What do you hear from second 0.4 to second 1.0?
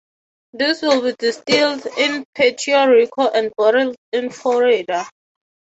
This